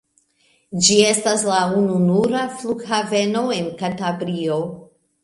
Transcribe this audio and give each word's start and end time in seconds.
Ĝi 0.85 0.95
estas 1.09 1.43
la 1.49 1.57
ununura 1.81 2.45
flughaveno 2.63 3.45
en 3.59 3.69
Kantabrio. 3.83 4.57